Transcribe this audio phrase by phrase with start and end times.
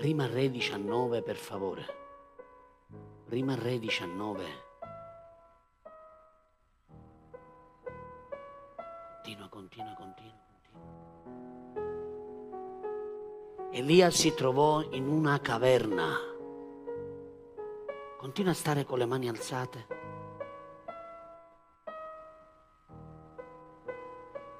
[0.00, 1.84] Prima Re 19, per favore.
[3.26, 4.44] Prima Re 19.
[9.22, 10.88] Continua, continua, continua, continua.
[13.72, 16.16] Elia si trovò in una caverna.
[18.16, 19.86] Continua a stare con le mani alzate.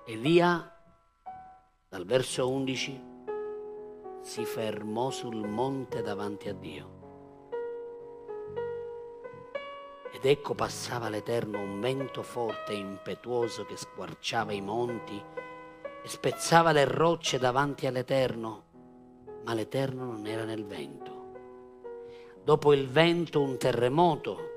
[0.04, 0.70] Elia,
[1.88, 3.09] dal verso 11,
[4.20, 6.98] si fermò sul monte davanti a Dio.
[10.12, 15.22] Ed ecco passava l'Eterno un vento forte e impetuoso che squarciava i monti
[16.02, 18.64] e spezzava le rocce davanti all'Eterno,
[19.44, 21.18] ma l'Eterno non era nel vento.
[22.42, 24.48] Dopo il vento un terremoto,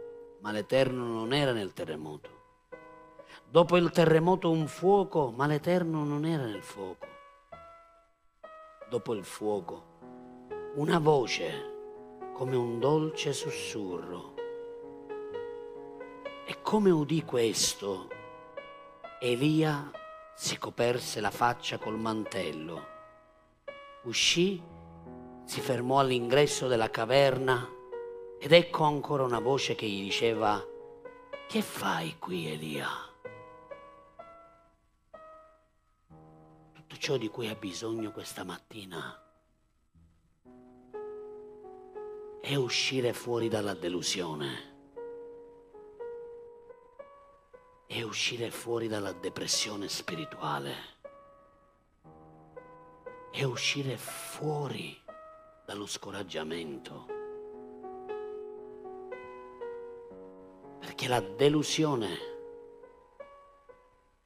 [0.42, 2.30] ma l'Eterno non era nel terremoto.
[3.50, 7.14] Dopo il terremoto un fuoco, ma l'Eterno non era nel fuoco
[8.94, 9.86] dopo il fuoco,
[10.76, 14.36] una voce come un dolce sussurro.
[16.46, 18.08] E come udì questo,
[19.20, 19.90] Elia
[20.36, 22.86] si coperse la faccia col mantello,
[24.04, 24.62] uscì,
[25.44, 27.68] si fermò all'ingresso della caverna
[28.38, 30.64] ed ecco ancora una voce che gli diceva,
[31.48, 33.13] che fai qui Elia?
[36.98, 39.24] Ciò di cui ha bisogno questa mattina
[42.44, 44.72] è uscire fuori dalla delusione,
[47.88, 50.76] è uscire fuori dalla depressione spirituale,
[53.32, 55.02] è uscire fuori
[55.66, 57.06] dallo scoraggiamento.
[60.80, 62.18] Perché la delusione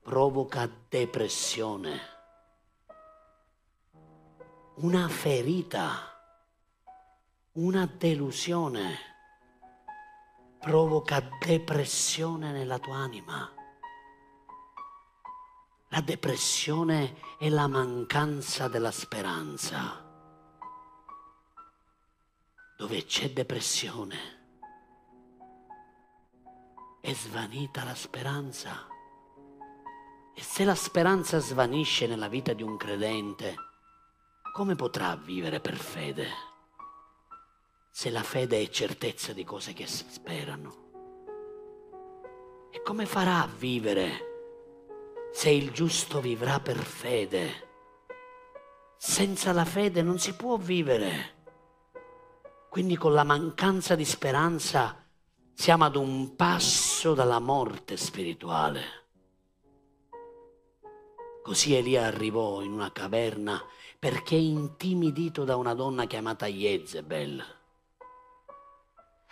[0.01, 2.16] provoca depressione
[4.77, 6.13] una ferita,
[7.53, 8.97] una delusione
[10.59, 13.51] provoca depressione nella tua anima.
[15.89, 20.05] La depressione è la mancanza della speranza.
[22.77, 24.35] Dove c'è depressione
[27.01, 28.85] è svanita la speranza.
[30.35, 33.66] E se la speranza svanisce nella vita di un credente,
[34.57, 36.27] come potrà vivere per fede
[37.91, 40.75] se la fede è certezza di cose che si sperano?
[42.71, 47.67] E come farà a vivere se il giusto vivrà per fede?
[48.97, 51.35] Senza la fede non si può vivere.
[52.67, 55.05] Quindi con la mancanza di speranza
[55.53, 59.05] siamo ad un passo dalla morte spirituale.
[61.43, 63.63] Così Elia arrivò in una caverna
[63.99, 67.43] perché intimidito da una donna chiamata Jezebel.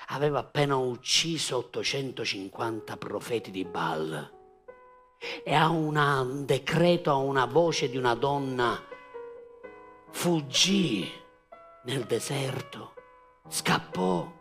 [0.07, 4.33] Aveva appena ucciso 850 profeti di Baal
[5.43, 8.83] e a un decreto, a una voce di una donna,
[10.11, 11.09] fuggì
[11.83, 12.93] nel deserto,
[13.47, 14.33] scappò,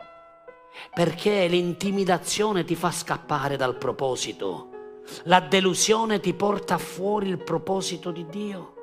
[0.93, 4.69] perché l'intimidazione ti fa scappare dal proposito,
[5.23, 8.74] la delusione ti porta fuori il proposito di Dio.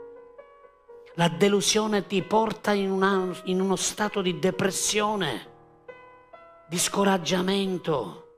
[1.17, 5.51] La delusione ti porta in, una, in uno stato di depressione,
[6.67, 8.29] di scoraggiamento.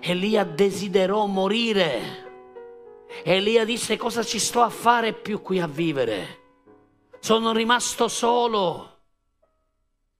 [0.00, 2.24] Elia desiderò morire.
[3.24, 6.42] Elia disse cosa ci sto a fare più qui a vivere?
[7.18, 8.98] Sono rimasto solo.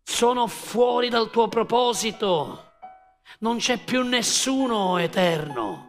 [0.03, 2.73] Sono fuori dal tuo proposito.
[3.41, 5.86] Non c'è più nessuno eterno.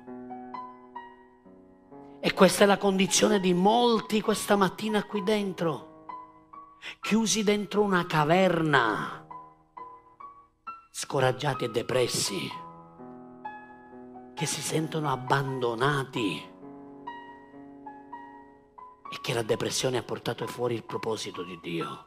[2.19, 6.05] E questa è la condizione di molti questa mattina qui dentro,
[6.99, 9.25] chiusi dentro una caverna,
[10.91, 12.51] scoraggiati e depressi,
[14.33, 16.55] che si sentono abbandonati.
[19.09, 22.05] E che la depressione ha portato fuori il proposito di Dio.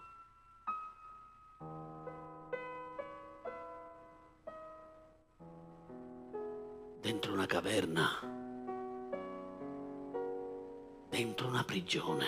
[11.41, 12.27] Dentro una prigione.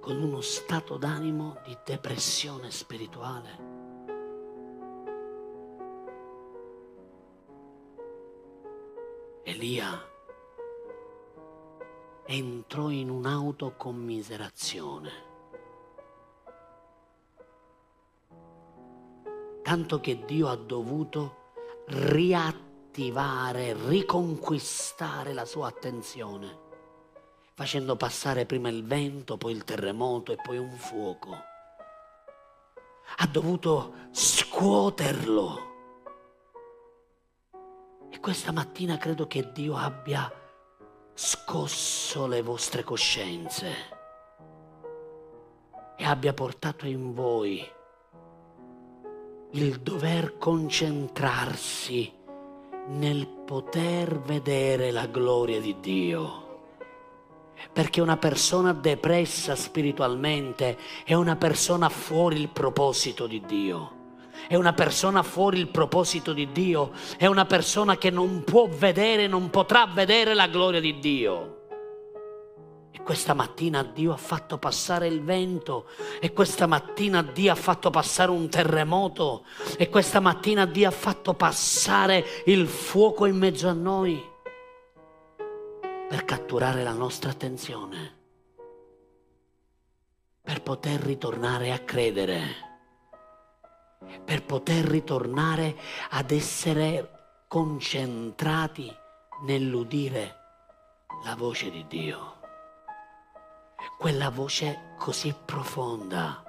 [0.00, 3.76] Con uno stato d'animo di depressione spirituale.
[9.42, 10.02] Elia
[12.24, 15.26] entrò in un'autocommiserazione.
[19.62, 21.36] Tanto che Dio ha dovuto
[22.98, 26.58] riattivare attivare, riconquistare la sua attenzione,
[27.54, 31.30] facendo passare prima il vento, poi il terremoto e poi un fuoco.
[33.18, 35.66] Ha dovuto scuoterlo.
[38.10, 40.30] E questa mattina credo che Dio abbia
[41.14, 43.96] scosso le vostre coscienze
[45.96, 47.64] e abbia portato in voi
[49.52, 52.17] il dover concentrarsi
[52.88, 56.46] nel poter vedere la gloria di Dio.
[57.72, 63.96] Perché una persona depressa spiritualmente è una persona fuori il proposito di Dio.
[64.46, 66.92] È una persona fuori il proposito di Dio.
[67.16, 71.57] È una persona che non può vedere, non potrà vedere la gloria di Dio.
[73.08, 75.86] Questa mattina Dio ha fatto passare il vento,
[76.20, 79.46] e questa mattina Dio ha fatto passare un terremoto,
[79.78, 84.22] e questa mattina Dio ha fatto passare il fuoco in mezzo a noi
[86.06, 88.16] per catturare la nostra attenzione,
[90.42, 92.42] per poter ritornare a credere,
[94.22, 95.78] per poter ritornare
[96.10, 98.94] ad essere concentrati
[99.46, 100.36] nell'udire
[101.24, 102.37] la voce di Dio,
[103.98, 106.42] quella voce così profonda,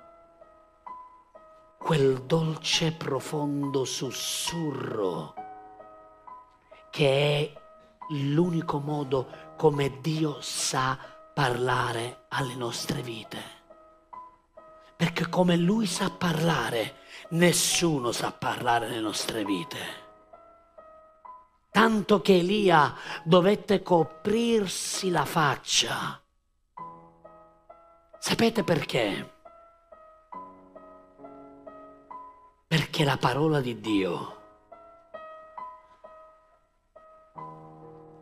[1.79, 5.33] quel dolce profondo sussurro
[6.91, 7.61] che è
[8.09, 10.97] l'unico modo come Dio sa
[11.33, 13.41] parlare alle nostre vite.
[14.95, 16.97] Perché come Lui sa parlare,
[17.29, 20.07] nessuno sa parlare alle nostre vite.
[21.71, 22.93] Tanto che Elia
[23.23, 26.21] dovette coprirsi la faccia.
[28.21, 29.33] Sapete perché?
[32.67, 34.37] Perché la parola di Dio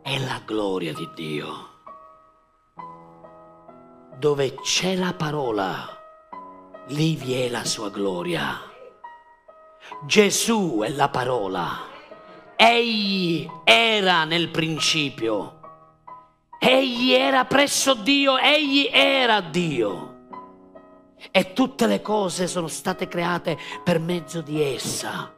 [0.02, 1.68] è la gloria di Dio.
[4.16, 6.00] Dove c'è la parola,
[6.86, 8.56] lì vi è la sua gloria.
[10.06, 11.86] Gesù è la parola.
[12.54, 15.57] Egli era nel principio.
[16.58, 20.16] Egli era presso Dio, egli era Dio.
[21.30, 25.32] E tutte le cose sono state create per mezzo di essa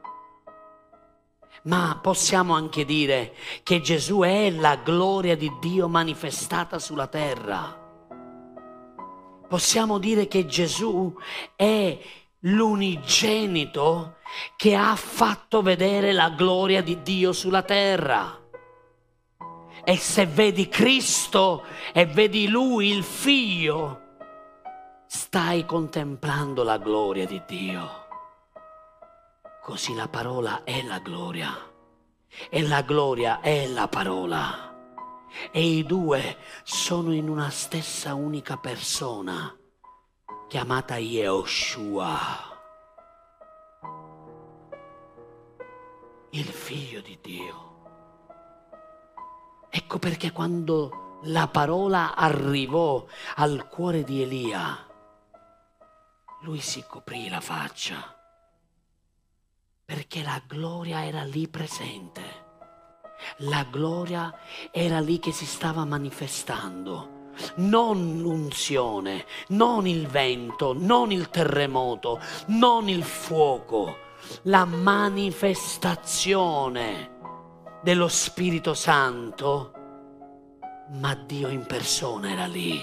[1.62, 7.76] ma possiamo anche dire che Gesù è la gloria di Dio manifestata sulla terra.
[9.46, 11.12] Possiamo dire che Gesù
[11.56, 11.98] è
[12.40, 14.16] l'unigenito
[14.56, 18.39] che ha fatto vedere la gloria di Dio sulla terra.
[19.84, 24.08] E se vedi Cristo e vedi Lui, il Figlio,
[25.06, 28.08] stai contemplando la gloria di Dio.
[29.62, 31.52] Così la parola è la gloria
[32.48, 34.68] e la gloria è la parola.
[35.50, 39.56] E i due sono in una stessa unica persona
[40.48, 42.18] chiamata Yehoshua,
[46.30, 47.69] il figlio di Dio.
[49.70, 53.04] Ecco perché quando la parola arrivò
[53.36, 54.86] al cuore di Elia,
[56.42, 58.18] lui si coprì la faccia
[59.90, 62.22] perché la gloria era lì presente.
[63.38, 64.32] La gloria
[64.70, 67.32] era lì che si stava manifestando.
[67.56, 73.96] Non l'unzione, non il vento, non il terremoto, non il fuoco,
[74.42, 77.18] la manifestazione
[77.82, 79.72] dello Spirito Santo,
[80.90, 82.80] ma Dio in persona era lì.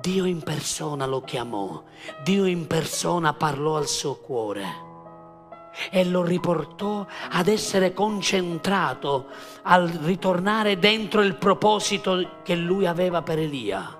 [0.00, 1.82] Dio in persona lo chiamò,
[2.22, 4.86] Dio in persona parlò al suo cuore
[5.90, 9.28] e lo riportò ad essere concentrato,
[9.62, 13.96] al ritornare dentro il proposito che lui aveva per Elia.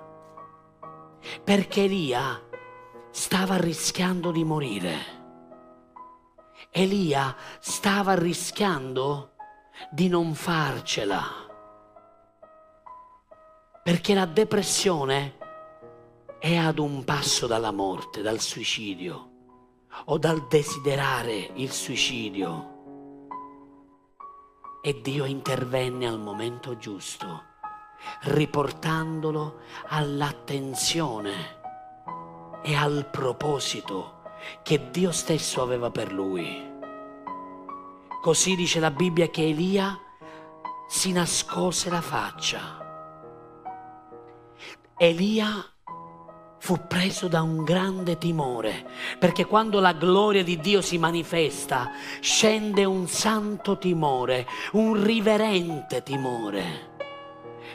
[1.43, 2.39] Perché Elia
[3.09, 5.18] stava rischiando di morire.
[6.71, 9.31] Elia stava rischiando
[9.89, 11.23] di non farcela.
[13.83, 15.37] Perché la depressione
[16.37, 19.31] è ad un passo dalla morte, dal suicidio
[20.05, 22.77] o dal desiderare il suicidio.
[24.83, 27.45] E Dio intervenne al momento giusto,
[28.21, 31.57] riportandolo all'attenzione
[32.61, 34.18] e al proposito
[34.63, 36.67] che Dio stesso aveva per lui.
[38.21, 39.97] Così dice la Bibbia che Elia
[40.87, 42.77] si nascose la faccia.
[44.97, 45.65] Elia
[46.59, 48.85] fu preso da un grande timore,
[49.17, 56.97] perché quando la gloria di Dio si manifesta, scende un santo timore, un riverente timore,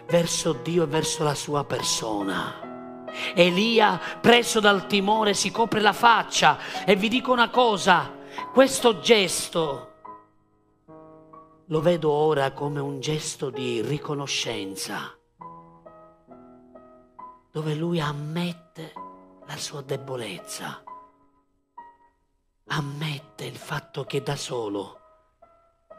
[0.06, 2.73] verso Dio e verso la sua persona.
[3.34, 8.12] Elia, preso dal timore, si copre la faccia e vi dico una cosa,
[8.52, 9.92] questo gesto
[11.68, 15.16] lo vedo ora come un gesto di riconoscenza,
[17.50, 18.92] dove lui ammette
[19.46, 20.82] la sua debolezza,
[22.66, 25.00] ammette il fatto che da solo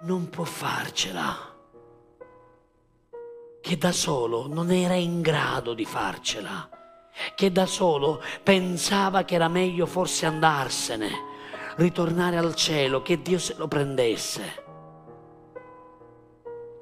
[0.01, 1.53] non può farcela,
[3.61, 6.69] che da solo non era in grado di farcela,
[7.35, 11.09] che da solo pensava che era meglio forse andarsene,
[11.77, 14.63] ritornare al cielo, che Dio se lo prendesse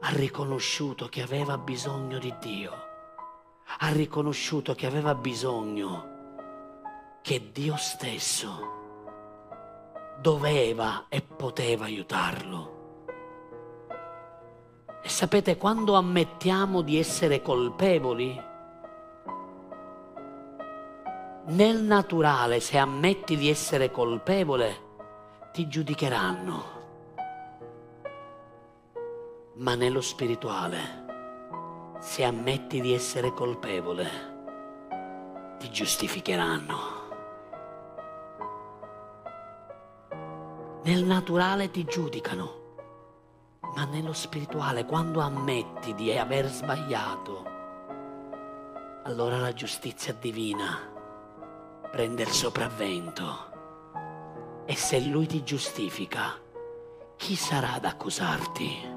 [0.06, 2.72] ha riconosciuto che aveva bisogno di Dio,
[3.80, 6.12] ha riconosciuto che aveva bisogno
[7.22, 8.82] che Dio stesso
[10.20, 12.72] doveva e poteva aiutarlo.
[15.02, 18.52] E sapete, quando ammettiamo di essere colpevoli,
[21.46, 24.92] nel naturale, se ammetti di essere colpevole,
[25.52, 26.82] ti giudicheranno
[29.56, 34.10] ma nello spirituale, se ammetti di essere colpevole,
[35.60, 37.02] ti giustificheranno.
[40.84, 42.62] Nel naturale ti giudicano,
[43.76, 47.52] ma nello spirituale, quando ammetti di aver sbagliato,
[49.04, 50.93] allora la giustizia divina
[51.94, 53.52] prende il sopravvento.
[54.66, 56.42] E se lui ti giustifica,
[57.18, 58.92] chi sarà ad accusarti?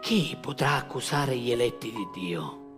[0.00, 2.76] Chi potrà accusare gli eletti di Dio?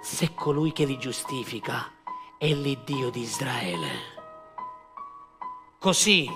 [0.00, 1.92] Se colui che li giustifica
[2.38, 3.90] è l'Iddio di Israele.
[5.78, 6.26] Così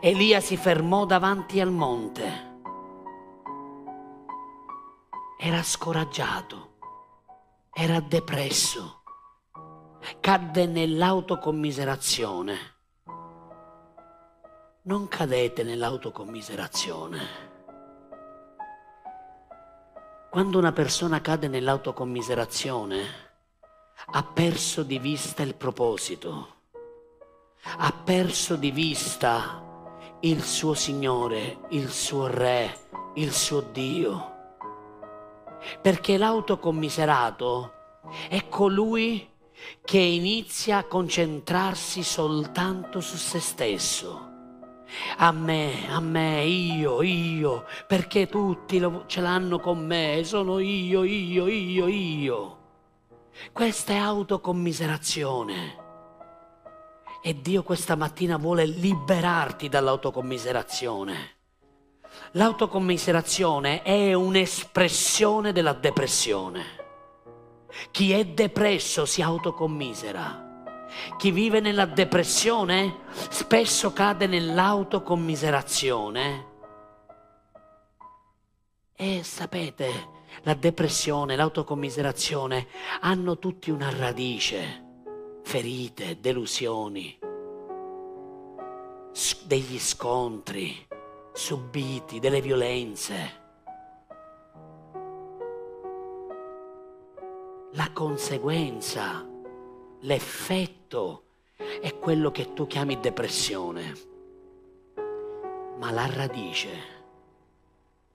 [0.00, 2.54] Elia si fermò davanti al monte.
[5.38, 6.76] Era scoraggiato,
[7.74, 9.02] era depresso,
[10.20, 12.74] cadde nell'autocommiserazione.
[14.82, 17.44] Non cadete nell'autocommiserazione.
[20.30, 23.24] Quando una persona cade nell'autocommiserazione,
[24.08, 26.54] ha perso di vista il proposito,
[27.78, 29.64] ha perso di vista
[30.20, 34.34] il suo Signore, il suo Re, il suo Dio.
[35.80, 37.72] Perché l'autocommiserato
[38.28, 39.34] è colui
[39.84, 44.26] che inizia a concentrarsi soltanto su se stesso
[45.18, 51.04] a me, a me, io, io, perché tutti lo, ce l'hanno con me, sono io,
[51.04, 52.58] io, io, io.
[53.52, 55.84] Questa è autocommiserazione.
[57.22, 61.34] E Dio questa mattina vuole liberarti dall'autocommiserazione.
[62.32, 66.84] L'autocommiserazione è un'espressione della depressione.
[67.90, 70.44] Chi è depresso si autocommisera.
[71.18, 76.54] Chi vive nella depressione spesso cade nell'autocommiserazione.
[78.94, 80.08] E sapete,
[80.42, 82.66] la depressione, l'autocommiserazione
[83.00, 84.84] hanno tutti una radice,
[85.42, 87.18] ferite, delusioni,
[89.44, 90.86] degli scontri
[91.32, 93.44] subiti, delle violenze.
[97.76, 99.22] La conseguenza
[100.00, 101.24] l'effetto
[101.56, 103.92] è quello che tu chiami depressione,
[105.76, 106.70] ma la radice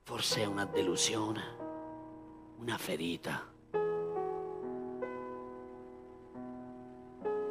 [0.01, 1.44] forse è una delusione,
[2.58, 3.48] una ferita,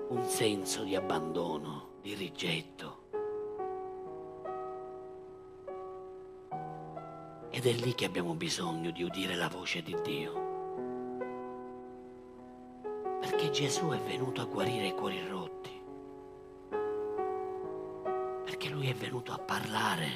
[0.09, 3.03] un senso di abbandono, di rigetto.
[7.51, 10.50] Ed è lì che abbiamo bisogno di udire la voce di Dio
[13.51, 15.83] Gesù è venuto a guarire i cuori rotti,
[18.45, 20.07] perché lui è venuto a parlare.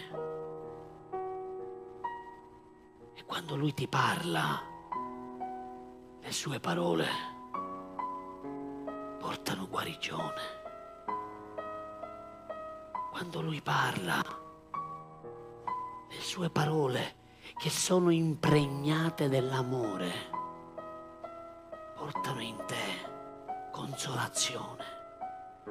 [3.13, 4.63] E quando lui ti parla,
[6.21, 7.07] le sue parole
[9.19, 10.63] portano guarigione.
[13.11, 14.23] Quando lui parla,
[16.09, 17.17] le sue parole
[17.57, 20.34] che sono impregnate dell'amore
[23.95, 24.85] consolazione,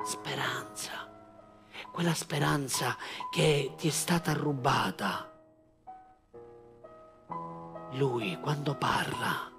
[0.06, 1.10] speranza,
[1.92, 2.96] quella speranza
[3.30, 5.30] che ti è stata rubata.
[7.92, 9.52] Lui quando parla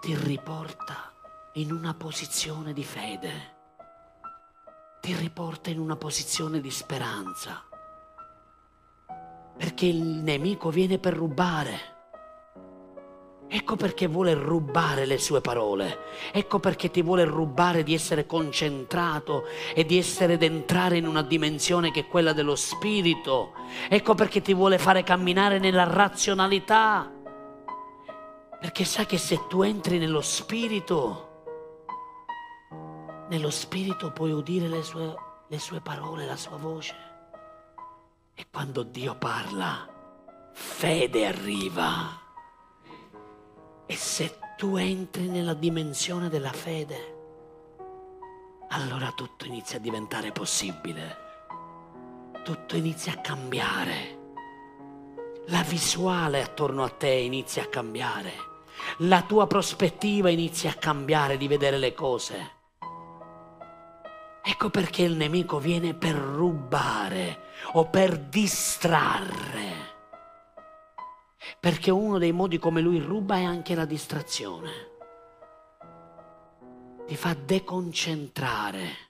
[0.00, 1.12] ti riporta
[1.54, 3.56] in una posizione di fede,
[5.00, 7.64] ti riporta in una posizione di speranza.
[9.56, 11.96] Perché il nemico viene per rubare.
[13.50, 15.98] Ecco perché vuole rubare le sue parole.
[16.32, 21.22] Ecco perché ti vuole rubare di essere concentrato e di essere ed entrare in una
[21.22, 23.54] dimensione che è quella dello spirito.
[23.88, 27.10] Ecco perché ti vuole fare camminare nella razionalità.
[28.60, 31.44] Perché sa che se tu entri nello spirito,
[33.30, 35.14] nello spirito puoi udire le sue,
[35.46, 36.94] le sue parole, la sua voce.
[38.34, 39.88] E quando Dio parla,
[40.52, 42.26] fede arriva.
[43.90, 47.16] E se tu entri nella dimensione della fede,
[48.68, 51.16] allora tutto inizia a diventare possibile.
[52.44, 54.18] Tutto inizia a cambiare.
[55.46, 58.32] La visuale attorno a te inizia a cambiare.
[58.98, 62.50] La tua prospettiva inizia a cambiare di vedere le cose.
[64.42, 67.40] Ecco perché il nemico viene per rubare
[67.72, 69.87] o per distrarre
[71.60, 74.70] perché uno dei modi come lui ruba è anche la distrazione.
[77.06, 79.06] Ti fa deconcentrare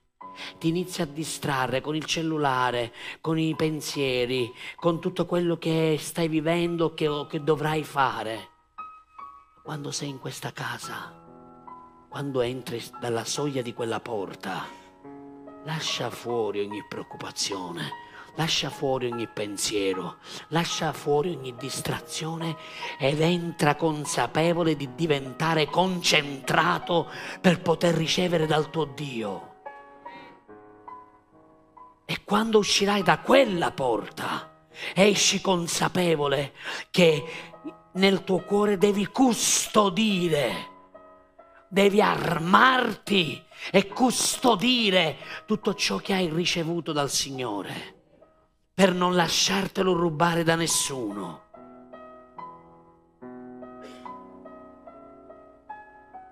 [0.59, 6.29] ti inizia a distrarre con il cellulare, con i pensieri, con tutto quello che stai
[6.29, 8.49] vivendo che, o che dovrai fare.
[9.63, 11.13] Quando sei in questa casa,
[12.09, 14.65] quando entri dalla soglia di quella porta,
[15.65, 17.91] lascia fuori ogni preoccupazione,
[18.39, 20.19] lascia fuori ogni pensiero,
[20.49, 22.57] lascia fuori ogni distrazione
[22.97, 29.57] ed entra consapevole di diventare concentrato per poter ricevere dal tuo Dio.
[32.05, 36.55] E quando uscirai da quella porta, esci consapevole
[36.91, 37.25] che
[37.95, 40.77] nel tuo cuore devi custodire,
[41.69, 47.97] devi armarti e custodire tutto ciò che hai ricevuto dal Signore
[48.79, 51.47] per non lasciartelo rubare da nessuno.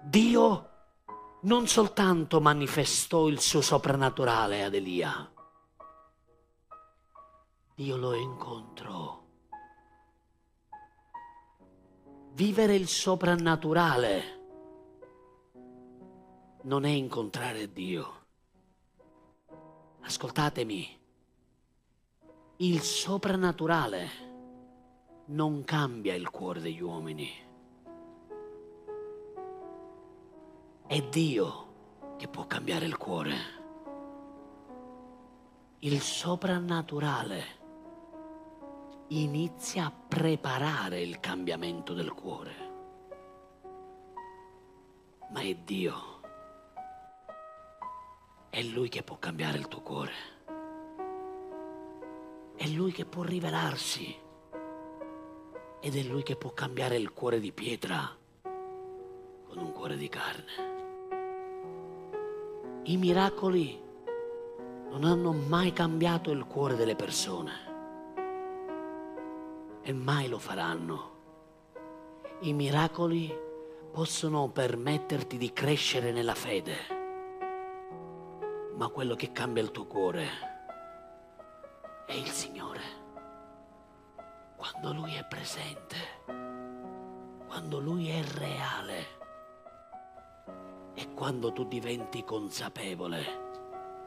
[0.04, 0.70] Dio
[1.40, 5.28] non soltanto manifestò il suo soprannaturale ad Elia,
[7.74, 9.24] Dio lo incontrò.
[12.34, 14.22] Vivere il soprannaturale
[16.62, 18.14] non è incontrare Dio.
[20.02, 20.95] Ascoltatemi,
[22.58, 24.08] il soprannaturale
[25.26, 27.30] non cambia il cuore degli uomini.
[30.86, 33.34] È Dio che può cambiare il cuore.
[35.80, 37.44] Il soprannaturale
[39.08, 42.54] inizia a preparare il cambiamento del cuore.
[45.28, 46.20] Ma è Dio.
[48.48, 50.35] È Lui che può cambiare il tuo cuore.
[52.56, 54.16] È Lui che può rivelarsi
[55.78, 60.74] ed è Lui che può cambiare il cuore di pietra con un cuore di carne.
[62.84, 63.78] I miracoli
[64.88, 67.52] non hanno mai cambiato il cuore delle persone
[69.82, 71.10] e mai lo faranno.
[72.40, 73.38] I miracoli
[73.92, 76.74] possono permetterti di crescere nella fede,
[78.76, 80.55] ma quello che cambia il tuo cuore
[82.06, 83.04] è il Signore.
[84.56, 85.96] Quando Lui è presente,
[87.46, 89.06] quando Lui è reale
[90.94, 93.44] e quando tu diventi consapevole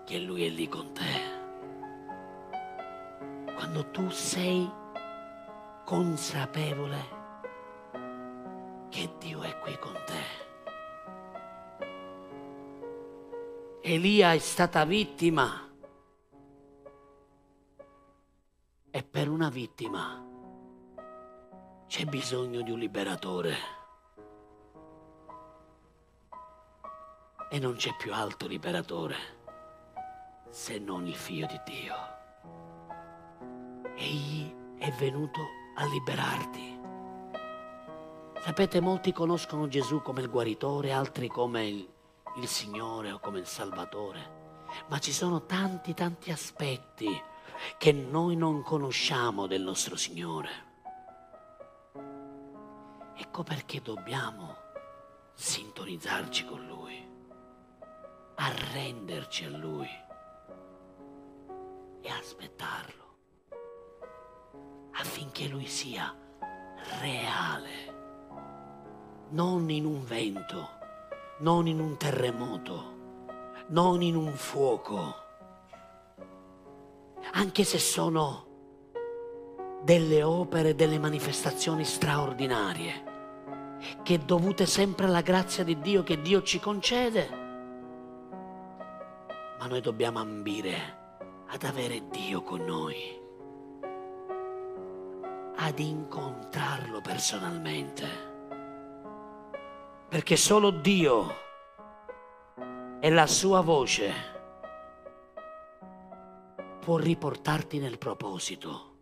[0.05, 1.37] che Lui è lì con te.
[3.53, 4.69] Quando tu sei
[5.83, 7.17] consapevole
[8.89, 10.47] che Dio è qui con te.
[13.81, 15.68] Elia è stata vittima
[18.99, 20.21] E per una vittima
[21.87, 23.55] c'è bisogno di un liberatore.
[27.49, 29.15] E non c'è più altro liberatore
[30.49, 31.95] se non il figlio di Dio.
[33.95, 35.39] Egli è venuto
[35.75, 36.79] a liberarti.
[38.41, 41.89] Sapete, molti conoscono Gesù come il guaritore, altri come il,
[42.35, 47.28] il Signore o come il Salvatore, ma ci sono tanti, tanti aspetti
[47.77, 50.49] che noi non conosciamo del nostro Signore.
[53.15, 54.55] Ecco perché dobbiamo
[55.33, 57.07] sintonizzarci con Lui,
[58.35, 59.89] arrenderci a Lui
[62.01, 62.99] e aspettarlo
[64.91, 66.13] affinché Lui sia
[66.99, 67.69] reale,
[69.29, 70.69] non in un vento,
[71.39, 72.97] non in un terremoto,
[73.67, 75.18] non in un fuoco
[77.33, 78.47] anche se sono
[79.83, 83.07] delle opere, delle manifestazioni straordinarie,
[84.03, 87.29] che dovute sempre alla grazia di Dio che Dio ci concede,
[89.59, 90.97] ma noi dobbiamo ambire
[91.47, 93.19] ad avere Dio con noi,
[95.55, 98.07] ad incontrarlo personalmente,
[100.09, 101.47] perché solo Dio
[102.99, 104.38] e la sua voce
[106.89, 109.01] può riportarti nel proposito.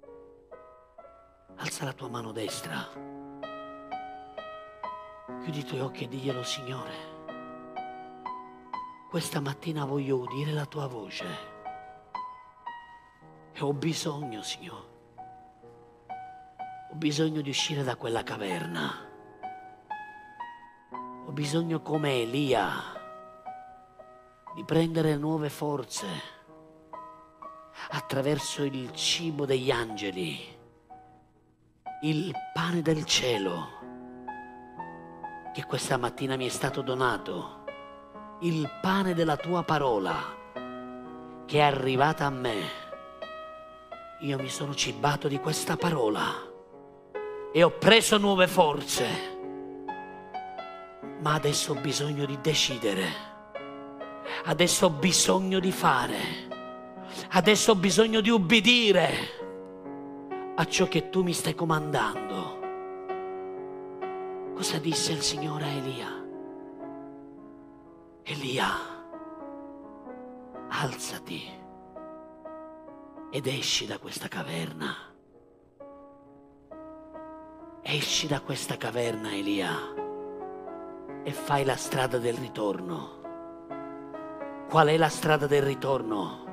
[1.55, 2.85] Alza la tua mano destra,
[5.41, 6.95] chiudi i tuoi occhi e diglielo Signore,
[9.09, 11.25] questa mattina voglio udire la tua voce.
[13.53, 14.87] E ho bisogno, Signore,
[16.91, 18.91] ho bisogno di uscire da quella caverna,
[21.25, 22.69] ho bisogno come Elia
[24.55, 26.36] di prendere nuove forze
[27.89, 30.55] attraverso il cibo degli angeli
[32.01, 33.69] il pane del cielo
[35.51, 37.63] che questa mattina mi è stato donato,
[38.41, 40.13] il pane della tua parola
[41.47, 42.55] che è arrivata a me.
[44.19, 46.23] Io mi sono cibato di questa parola
[47.51, 49.07] e ho preso nuove forze,
[51.19, 53.07] ma adesso ho bisogno di decidere,
[54.45, 56.46] adesso ho bisogno di fare,
[57.29, 59.09] adesso ho bisogno di ubbidire
[60.55, 62.55] a ciò che tu mi stai comandando.
[64.55, 66.25] Cosa disse il Signore a Elia?
[68.23, 68.67] Elia,
[70.69, 71.43] alzati
[73.29, 74.95] ed esci da questa caverna.
[77.83, 79.71] Esci da questa caverna, Elia,
[81.23, 83.21] e fai la strada del ritorno.
[84.67, 86.46] Qual è la strada del ritorno?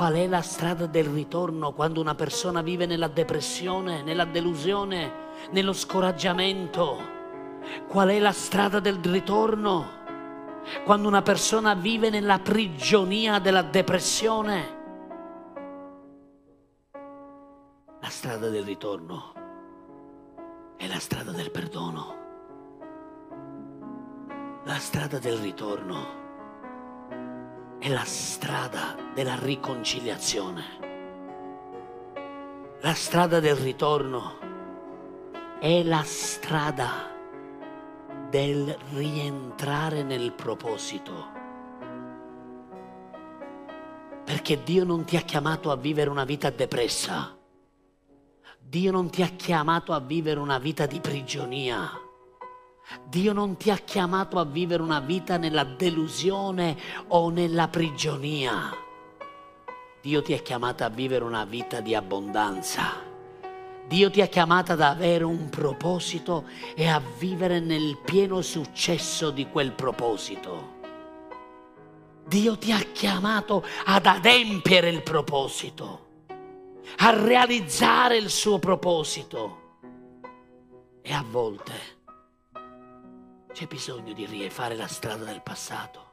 [0.00, 5.12] Qual è la strada del ritorno quando una persona vive nella depressione, nella delusione,
[5.50, 6.96] nello scoraggiamento?
[7.86, 9.98] Qual è la strada del ritorno
[10.84, 14.78] quando una persona vive nella prigionia della depressione?
[18.00, 19.34] La strada del ritorno
[20.78, 22.16] è la strada del perdono.
[24.64, 26.29] La strada del ritorno
[27.80, 30.62] è la strada della riconciliazione.
[32.82, 34.38] La strada del ritorno
[35.58, 37.08] è la strada
[38.28, 41.28] del rientrare nel proposito.
[44.24, 47.34] Perché Dio non ti ha chiamato a vivere una vita depressa.
[48.58, 51.90] Dio non ti ha chiamato a vivere una vita di prigionia.
[53.04, 56.76] Dio non ti ha chiamato a vivere una vita nella delusione
[57.08, 58.70] o nella prigionia.
[60.00, 63.08] Dio ti ha chiamato a vivere una vita di abbondanza.
[63.86, 69.48] Dio ti ha chiamato ad avere un proposito e a vivere nel pieno successo di
[69.48, 70.78] quel proposito.
[72.24, 76.06] Dio ti ha chiamato ad adempiere il proposito,
[76.98, 79.58] a realizzare il suo proposito.
[81.02, 81.99] E a volte
[83.52, 86.08] c'è bisogno di rifare la strada del passato.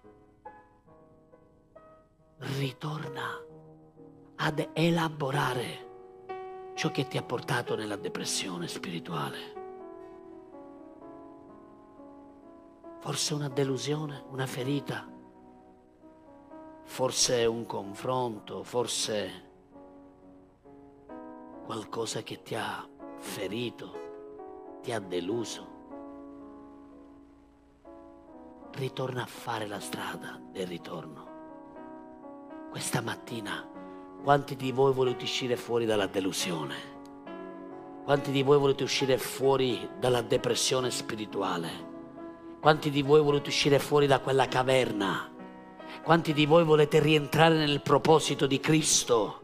[2.39, 3.43] Ritorna
[4.35, 5.85] ad elaborare
[6.73, 9.55] ciò che ti ha portato nella depressione spirituale.
[12.99, 15.07] Forse una delusione, una ferita,
[16.83, 19.45] forse un confronto, forse
[21.65, 25.76] qualcosa che ti ha ferito, ti ha deluso
[28.73, 31.25] ritorna a fare la strada del ritorno.
[32.69, 33.67] Questa mattina,
[34.23, 36.95] quanti di voi volete uscire fuori dalla delusione?
[38.03, 41.69] Quanti di voi volete uscire fuori dalla depressione spirituale?
[42.61, 45.29] Quanti di voi volete uscire fuori da quella caverna?
[46.03, 49.41] Quanti di voi volete rientrare nel proposito di Cristo?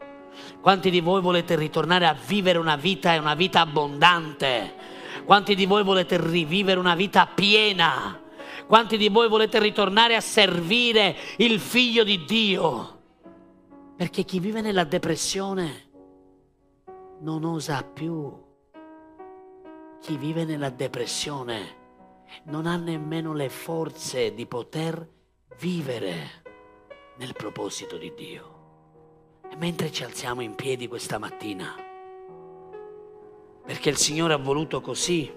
[0.60, 4.74] Quanti di voi volete ritornare a vivere una vita e una vita abbondante?
[5.24, 8.18] Quanti di voi volete rivivere una vita piena?
[8.66, 13.02] Quanti di voi volete ritornare a servire il figlio di Dio?
[13.96, 15.90] Perché chi vive nella depressione
[17.20, 18.32] non osa più.
[20.00, 21.82] Chi vive nella depressione
[22.44, 25.08] non ha nemmeno le forze di poter
[25.58, 26.42] vivere
[27.16, 28.52] nel proposito di Dio.
[29.50, 31.74] E mentre ci alziamo in piedi questa mattina,
[33.64, 35.32] perché il Signore ha voluto così,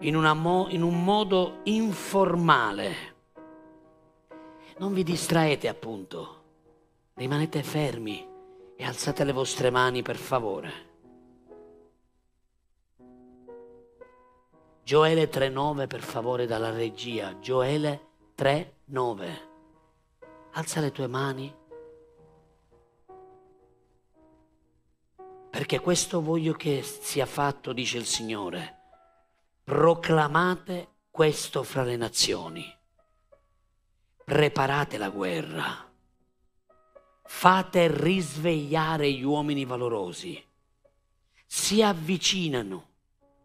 [0.00, 2.94] in, mo- in un modo informale.
[4.78, 6.42] Non vi distraete appunto,
[7.14, 8.28] rimanete fermi
[8.80, 10.72] E alzate le vostre mani per favore.
[14.82, 17.38] Gioele 3.9 per favore dalla regia.
[17.40, 19.28] Gioele 3.9.
[20.52, 21.54] Alza le tue mani.
[25.50, 28.79] Perché questo voglio che sia fatto, dice il Signore.
[29.64, 32.64] Proclamate questo fra le nazioni.
[34.24, 35.88] Preparate la guerra.
[37.24, 40.42] Fate risvegliare gli uomini valorosi.
[41.46, 42.88] Si avvicinano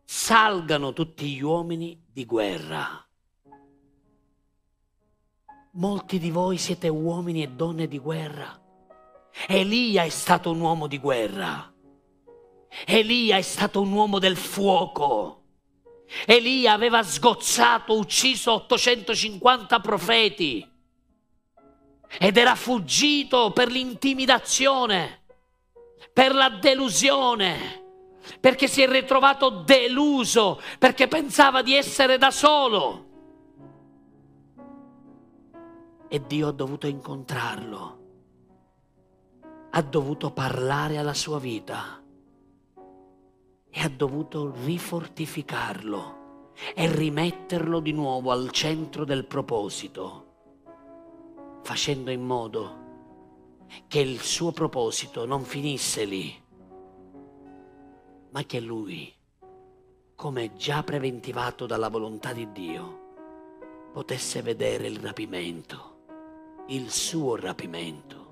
[0.05, 3.03] salgano tutti gli uomini di guerra.
[5.73, 8.61] Molti di voi siete uomini e donne di guerra.
[9.47, 11.73] Elia è stato un uomo di guerra.
[12.85, 15.44] Elia è stato un uomo del fuoco.
[16.25, 20.71] Elia aveva sgozzato, ucciso 850 profeti
[22.19, 25.23] ed era fuggito per l'intimidazione,
[26.13, 27.83] per la delusione
[28.39, 33.03] perché si è ritrovato deluso, perché pensava di essere da solo.
[36.07, 37.99] E Dio ha dovuto incontrarlo,
[39.71, 42.01] ha dovuto parlare alla sua vita
[43.77, 50.23] e ha dovuto rifortificarlo e rimetterlo di nuovo al centro del proposito,
[51.61, 52.83] facendo in modo
[53.87, 56.43] che il suo proposito non finisse lì
[58.29, 59.13] ma che lui,
[60.15, 62.99] come già preventivato dalla volontà di Dio,
[63.91, 66.03] potesse vedere il rapimento,
[66.67, 68.24] il suo rapimento